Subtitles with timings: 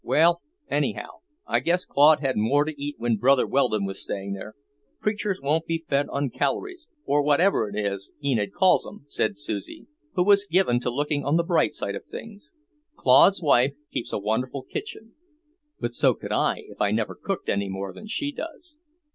[0.03, 4.55] "Well, anyhow, I guess Claude had more to eat when Brother Weldon was staying there.
[4.99, 9.85] Preachers won't be fed on calories, or whatever it is Enid calls 'em," said Susie,
[10.13, 12.51] who was given to looking on the bright side of things.
[12.95, 15.13] "Claude's wife keeps a wonderful kitchen;
[15.79, 18.79] but so could I, if I never cooked any more than she does."